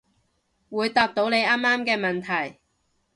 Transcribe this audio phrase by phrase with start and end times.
[0.71, 2.57] 會答到你啱啱嘅問題